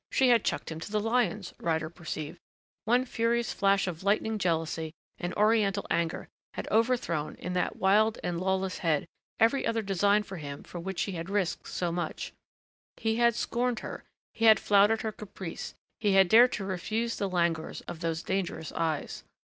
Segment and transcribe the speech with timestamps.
[0.11, 2.39] She had chucked him to the lions, Ryder perceived;
[2.85, 8.39] one furious flash of lightning jealousy and Oriental anger had overthrown, in that wild and
[8.39, 9.05] lawless head,
[9.39, 12.33] every other design for him for which she had risked so much.
[12.97, 14.03] He had scorned her....
[14.33, 15.75] He had flouted her caprice....
[15.99, 19.23] He had dared to refuse the languors of those dangerous eyes....